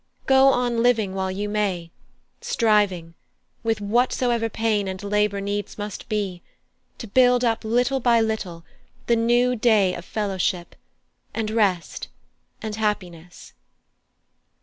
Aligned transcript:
Go 0.25 0.47
on 0.47 0.81
living 0.81 1.13
while 1.13 1.29
you 1.29 1.47
may, 1.47 1.91
striving, 2.41 3.13
with 3.61 3.79
whatsoever 3.81 4.49
pain 4.49 4.87
and 4.87 5.03
labour 5.03 5.39
needs 5.41 5.77
must 5.77 6.09
be, 6.09 6.41
to 6.97 7.05
build 7.05 7.45
up 7.45 7.63
little 7.63 7.99
by 7.99 8.19
little 8.19 8.65
the 9.05 9.15
new 9.15 9.55
day 9.55 9.93
of 9.93 10.03
fellowship, 10.03 10.75
and 11.35 11.51
rest, 11.51 12.07
and 12.63 12.77
happiness." 12.77 13.53